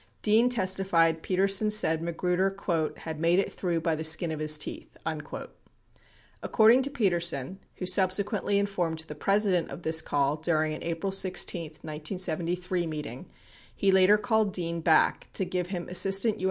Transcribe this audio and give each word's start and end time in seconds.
12 0.23 0.23
Dean 0.23 0.49
testified 0.49 1.21
Petersen 1.21 1.69
said 1.69 2.01
Magruder 2.01 2.57
"had 2.97 3.19
made 3.19 3.37
it 3.37 3.53
through 3.53 3.79
by 3.79 3.93
the 3.95 4.03
skin 4.03 4.31
of 4.31 4.39
his 4.39 4.57
teeth." 4.57 4.97
13 5.05 5.45
According 6.41 6.81
to 6.81 6.89
Petersen, 6.89 7.59
who 7.75 7.85
subsequently 7.85 8.57
informed 8.57 8.97
the 9.01 9.13
President 9.13 9.69
of 9.69 9.83
this 9.83 10.01
call 10.01 10.37
during 10.37 10.73
an 10.73 10.81
April 10.81 11.11
16, 11.11 11.73
1973i, 11.85 12.87
meeting, 12.89 13.25
14 13.25 13.25
he 13.75 13.91
later 13.91 14.17
called 14.17 14.51
Dean 14.53 14.81
back 14.81 15.27
to 15.33 15.45
give 15.45 15.67
him 15.67 15.87
Assistant 15.87 16.39
U. 16.39 16.39